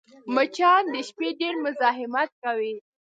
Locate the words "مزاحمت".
1.65-2.29